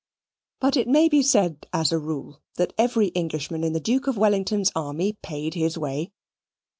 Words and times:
But 0.59 0.77
it 0.77 0.87
may 0.87 1.07
be 1.09 1.21
said 1.21 1.67
as 1.71 1.91
a 1.91 1.99
rule, 1.99 2.41
that 2.55 2.73
every 2.75 3.09
Englishman 3.09 3.63
in 3.63 3.73
the 3.73 3.79
Duke 3.79 4.07
of 4.07 4.17
Wellington's 4.17 4.71
army 4.75 5.13
paid 5.21 5.53
his 5.53 5.77
way. 5.77 6.11